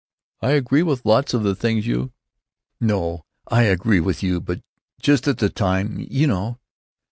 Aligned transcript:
"I 0.41 0.53
agree 0.53 0.81
with 0.81 1.05
lots 1.05 1.35
of 1.35 1.43
the 1.43 1.53
things 1.55 1.85
you——" 1.85 2.11
"No, 2.79 3.23
I 3.49 3.65
agree 3.65 3.99
with 3.99 4.23
you, 4.23 4.39
but 4.41 4.61
just 4.99 5.27
at 5.27 5.37
the 5.37 5.47
time—you 5.51 6.25
know." 6.25 6.57